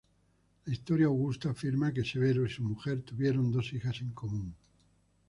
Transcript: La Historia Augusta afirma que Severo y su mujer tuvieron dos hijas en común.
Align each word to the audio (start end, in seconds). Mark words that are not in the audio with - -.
La 0.65 0.73
Historia 0.73 1.05
Augusta 1.05 1.51
afirma 1.51 1.93
que 1.93 2.03
Severo 2.03 2.43
y 2.43 2.49
su 2.49 2.63
mujer 2.63 3.03
tuvieron 3.03 3.51
dos 3.51 3.71
hijas 3.71 4.01
en 4.01 4.09
común. 4.13 4.55